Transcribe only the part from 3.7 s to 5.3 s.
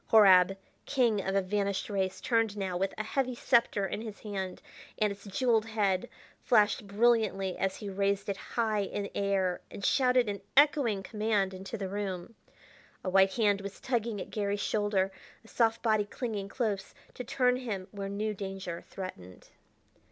in his hand; and its